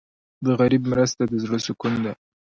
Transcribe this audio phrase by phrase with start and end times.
[0.45, 2.13] د غریب مرسته د زړه سکون ده.